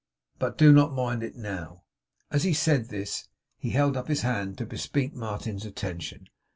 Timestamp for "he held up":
3.59-4.07